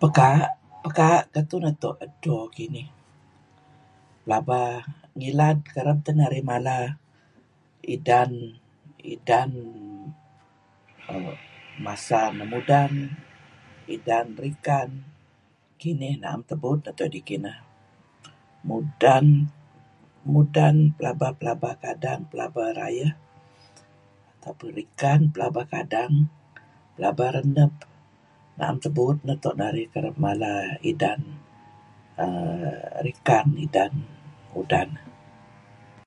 [0.00, 0.50] Pekaa'
[0.82, 2.88] pekaa' ketuh neto' edto kinih
[4.22, 4.62] pelaba
[5.18, 6.78] ngilad kereb teh narih mala
[7.94, 8.30] idan
[9.14, 9.50] idan
[11.14, 11.34] err
[11.84, 12.20] masa
[12.52, 12.92] mudan
[13.94, 14.88] idan rikan,
[15.80, 17.58] kinih na'em tebuut neto' dih kineh,
[20.34, 21.28] mudan pelaba
[22.30, 23.12] pelaba rayeh
[24.78, 26.14] rikan pelaba kadang
[26.94, 27.72] pelaba reneb
[28.58, 30.54] na'em tebuut neto' narih kereb mala
[30.90, 31.20] idan
[32.20, 33.92] err rikan idan
[34.54, 34.88] mudan